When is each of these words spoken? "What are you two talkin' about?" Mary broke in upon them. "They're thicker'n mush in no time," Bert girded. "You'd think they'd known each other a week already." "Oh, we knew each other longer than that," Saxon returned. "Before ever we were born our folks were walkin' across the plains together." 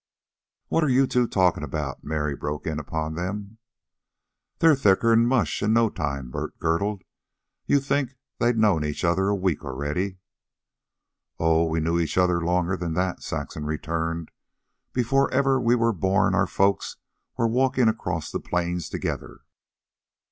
"What 0.67 0.83
are 0.83 0.89
you 0.89 1.05
two 1.05 1.27
talkin' 1.27 1.61
about?" 1.61 2.03
Mary 2.03 2.35
broke 2.35 2.65
in 2.65 2.79
upon 2.79 3.13
them. 3.13 3.59
"They're 4.57 4.73
thicker'n 4.75 5.27
mush 5.27 5.61
in 5.61 5.73
no 5.73 5.91
time," 5.91 6.31
Bert 6.31 6.57
girded. 6.57 7.03
"You'd 7.67 7.81
think 7.81 8.15
they'd 8.39 8.57
known 8.57 8.83
each 8.83 9.03
other 9.05 9.27
a 9.27 9.35
week 9.35 9.63
already." 9.63 10.17
"Oh, 11.37 11.65
we 11.67 11.81
knew 11.81 11.99
each 11.99 12.17
other 12.17 12.41
longer 12.43 12.75
than 12.75 12.95
that," 12.95 13.21
Saxon 13.21 13.67
returned. 13.67 14.31
"Before 14.91 15.31
ever 15.31 15.61
we 15.61 15.75
were 15.75 15.93
born 15.93 16.33
our 16.33 16.47
folks 16.47 16.97
were 17.37 17.47
walkin' 17.47 17.87
across 17.87 18.31
the 18.31 18.39
plains 18.39 18.89
together." 18.89 19.41